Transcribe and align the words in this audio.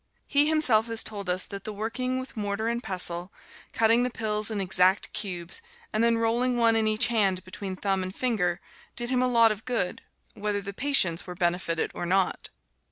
He 0.25 0.47
himself 0.47 0.87
has 0.87 1.03
told 1.03 1.29
us 1.29 1.45
that 1.45 1.63
the 1.63 1.71
working 1.71 2.19
with 2.19 2.35
mortar 2.35 2.67
and 2.67 2.81
pestle, 2.81 3.31
cutting 3.71 4.01
the 4.01 4.09
pills 4.09 4.49
in 4.49 4.59
exact 4.59 5.13
cubes, 5.13 5.61
and 5.93 6.03
then 6.03 6.17
rolling 6.17 6.57
one 6.57 6.75
in 6.75 6.87
each 6.87 7.05
hand 7.05 7.43
between 7.43 7.75
thumb 7.75 8.01
and 8.01 8.15
finger, 8.15 8.59
did 8.95 9.11
him 9.11 9.21
a 9.21 9.27
lot 9.27 9.51
of 9.51 9.63
good, 9.63 10.01
whether 10.33 10.59
the 10.59 10.73
patients 10.73 11.27
were 11.27 11.35
benefited 11.35 11.91
or 11.93 12.07
not. 12.07 12.49